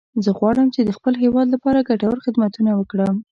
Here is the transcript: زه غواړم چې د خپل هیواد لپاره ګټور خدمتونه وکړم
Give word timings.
زه 0.23 0.31
غواړم 0.39 0.67
چې 0.75 0.81
د 0.83 0.89
خپل 0.97 1.13
هیواد 1.23 1.47
لپاره 1.55 1.85
ګټور 1.89 2.17
خدمتونه 2.25 2.71
وکړم 2.75 3.15